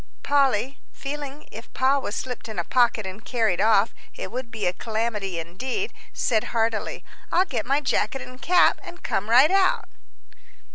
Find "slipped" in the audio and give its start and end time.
2.11-2.49